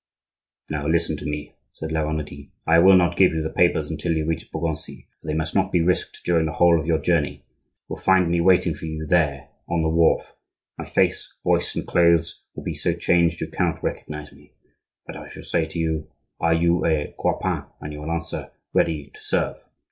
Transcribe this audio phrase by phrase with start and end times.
[0.67, 2.49] "Now listen to me," said La Renaudie.
[2.65, 5.71] "I will not give you the papers until you reach Beaugency; for they must not
[5.71, 7.33] be risked during the whole of your journey.
[7.81, 10.33] You will find me waiting for you there on the wharf;
[10.75, 14.53] my face, voice, and clothes will be so changed you cannot recognize me,
[15.05, 16.09] but I shall say to you,
[16.39, 19.57] 'Are you a guepin?' and you will answer, 'Ready to serve.